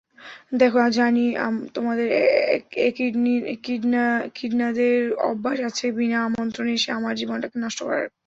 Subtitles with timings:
[0.55, 1.23] দেখ, জানি
[1.75, 2.07] তোমাদের
[4.29, 4.97] একিডনাদের
[5.25, 8.07] অভ্যাস আছে বিনা আমন্ত্রণে এসে আমার জীবনটাকে নষ্ট করার।